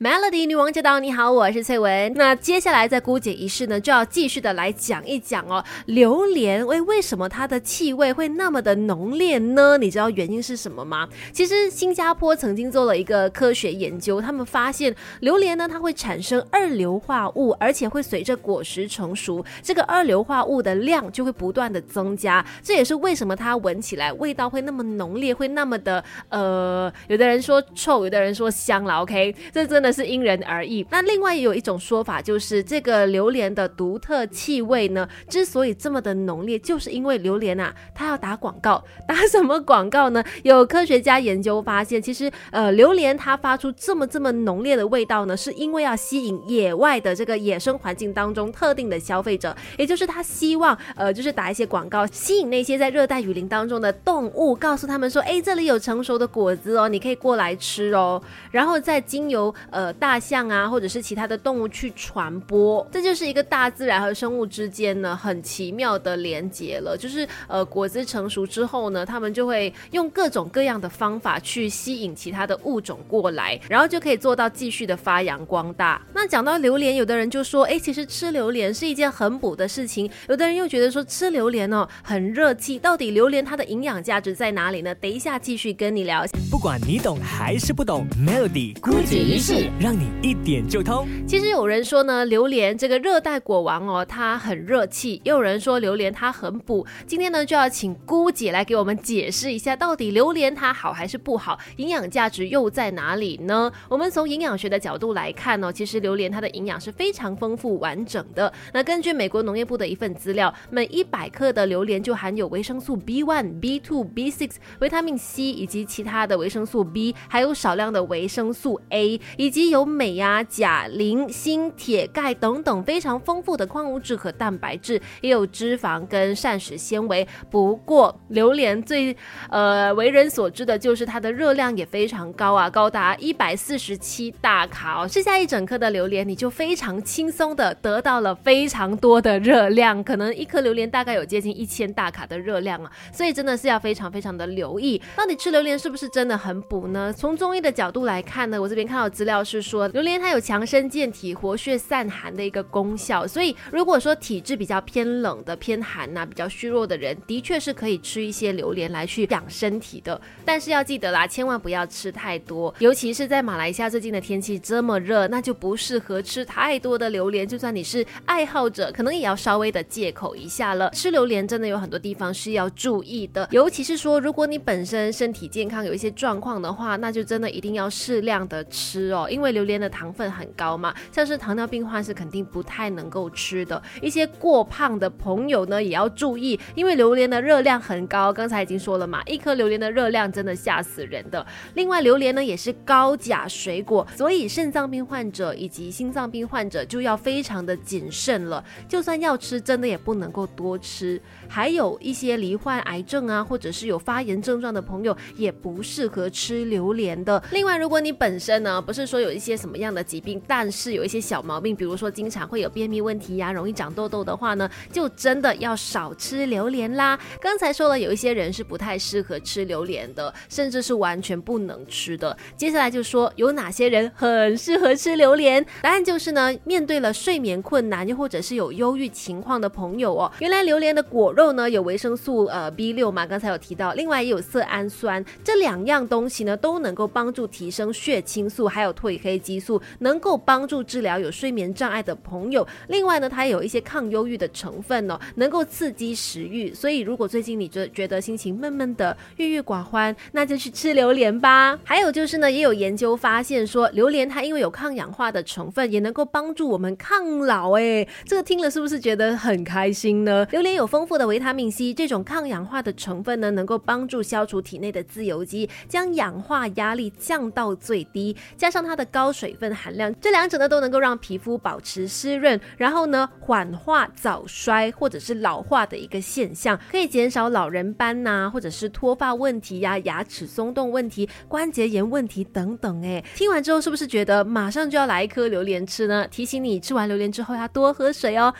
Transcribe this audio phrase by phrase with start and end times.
[0.00, 1.00] Melody 女王驾到！
[1.00, 2.12] 你好，我是翠文。
[2.14, 5.64] 那接下来在姑姐仪式呢，就要继续的来讲一讲哦。
[5.86, 9.76] 榴莲，为为什么它的气味会那么的浓烈呢？
[9.76, 11.08] 你知道原因是什么吗？
[11.32, 22.44] 其实新加坡曾经做了一个科学研究，他们发现榴莲呢，它会产生二硫化物，而且会随着果实成熟，这个二硫化物的量就会不断的增加。
[22.62, 29.02] 这也是为什么它闻起来味道会那么浓烈，会那么的呃，有的人说臭，有的人说香了。
[29.02, 29.87] OK，这真的。
[29.92, 30.86] 是因人而异。
[30.90, 38.82] 那另外也有一种说法，就是这个榴莲的独特气味呢，之所以这么的浓烈，就是因为榴莲啊，它要打广告。
[39.06, 40.22] 打什么广告呢？
[40.42, 58.20] 有科学家研究发现，其实呃，榴莲它发出这么这么浓烈的味道呢，是因为要吸引野外的这个野生环境当中特定的消费者，也就是他希望呃，就是打一些广告，吸引那些在热带雨林当中的动物，告诉他们说，哎，这里有成熟的果子哦，你可以过来吃哦。
[58.50, 66.96] 然后再经由，呃大象啊，或者是其他的动物去传播，这就是一个大自然和生物之间呢很奇妙的连接了。
[66.96, 76.04] 就是呃，果子成熟之后呢，他们就会用各种各样的方法去吸引其他的物种过来，然后就可以做到继续的发扬光大。
[76.12, 82.80] 那讲到榴莲，有的人就说，哎，其实吃榴莲是一件很补的事情；有的人又觉得说吃榴莲哦很热气。
[82.80, 84.92] 到底榴莲它的营养价值在哪里呢？
[84.96, 86.26] 等一下继续跟你聊。
[86.50, 89.18] 不管你懂还是不懂，Melody 估计。
[89.28, 89.38] 仪
[89.80, 91.06] 让你一点就通。
[91.26, 96.86] 其实有人说呢，榴莲这个热带果王哦，它很热气；也有人说榴莲它很补。
[97.06, 103.70] 今天呢，就要请姑姐来给我们解释一下，到底榴莲它好还是不好，营养价值又在哪里呢？
[103.88, 108.52] 我们从营养学的角度来看呢，其实榴莲它的营养是非常丰富完整的。
[108.72, 119.20] 那根据美国农业部的一份资料，每一百克的榴莲就含有维生素 B one、B two、B six、维他命 C 以及其他的维生素 B，还有少量的维生素 A。
[119.36, 127.26] 以以及有镁呀、钾、磷、锌、铁、钙等等非常丰富的矿物质和蛋白质，也有脂肪跟膳食纤维。
[127.48, 129.16] 不过，榴莲最
[129.48, 135.08] 呃为人所知的就是它的热量也非常高啊，高达一百四十七大卡哦。
[135.08, 142.92] 吃下一整颗的榴莲，你就非常轻松的得到了非常多的热量，可能一颗榴莲大概有接近一千大卡的热量啊。
[143.10, 147.10] 所以真的是要非常非常的留意，到底吃榴莲是不是真的很补呢？
[147.10, 149.08] 从中医的角度来看呢，我这边看到。
[149.08, 160.20] 资料是说，榴莲它有强身健体、活血散寒的一个功效，所以如果说体质比较偏冷的、偏寒呐、比较虚弱的人，的确是可以吃一些榴莲来去养身体的。
[160.44, 167.46] 但是要记得啦，千万不要吃太多，尤其是在马来西亚最近的天气这么热，那就不适合吃太多的榴莲。
[167.46, 170.90] 就算你是爱好者，可能也要稍微的戒口一下了。
[170.90, 179.12] 吃榴莲真的有很多地方是要注意的，尤其是说，如果你本身身体健康有一些状况的话，那就真的一定要适量的吃。
[179.12, 183.80] 哦因为榴莲的糖分很高嘛，像是糖尿病患是肯定不太能够吃的。
[184.00, 188.32] 一些过胖的朋友呢，也要注意，因为榴莲的热量很高。
[188.32, 191.44] 刚才已经说了嘛，一颗榴莲的热量真的吓死人的。
[191.74, 198.62] 另外，榴莲呢也是高钾水果，所以肾脏病患者以及心脏病患者就要非常的谨慎了。
[198.88, 201.20] 就算要吃，真的也不能够多吃。
[201.48, 207.42] 还有一些罹患癌症啊，或者是有发炎症状的朋友，也不适合吃榴莲的。
[207.50, 217.18] 另外，如果你本身呢，不是说有一些什么样的疾病，但是有一些小毛病，比如说经常会有便秘问题呀，容易长痘痘的话呢，就真的要少吃榴莲啦。
[217.40, 222.36] 刚才说了，有一些人是不太适合吃榴莲的，甚至是完全不能吃的。
[222.56, 230.30] 接下来就说有哪些人很适合吃榴莲，答案就是呢，面对了睡眠困难又或者是有忧郁情况的朋友哦。
[230.38, 238.68] 原来榴莲的果肉呢有维生素呃 B 六嘛，刚才有提到，另外也有色氨酸，这两样东西呢都能够帮助提升血清素。
[238.68, 242.66] 还有褪黑激素能够帮助治疗有睡眠障碍的朋友。
[242.88, 246.74] 另外呢，它有一些抗忧郁的成分哦，能够刺激食欲。
[246.74, 251.78] 所以如果最近你觉觉得心情闷闷的、郁郁寡欢，那就去吃榴莲吧。
[251.84, 257.72] 还有就是呢，也有研究发现说，榴莲它因为有抗氧化的成分，也能够帮助我们抗老。
[257.78, 260.46] 哎，这个听了是不是觉得很开心呢？
[260.50, 268.36] 榴莲有丰富的维他命 C，这种抗氧化的成分呢，能够帮助消除体内的自由基，将氧化压力降到最低。
[268.56, 283.00] 加上它的高水分含量，这两者呢都能够让皮肤保持湿润，然后呢缓化早衰或者是老化的一个现象，可以减少老人斑呐，或者是脱发问题呀、牙齿松动问题、关节炎问题等等。
[283.04, 286.26] 哎，听完之后是不是觉得马上就要来一颗榴莲吃呢？
[286.28, 288.52] 提醒你吃完榴莲之后要多喝水哦。